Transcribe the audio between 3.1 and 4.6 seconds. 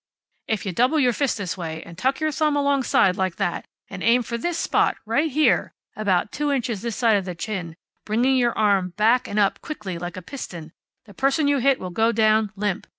like that, and aim for this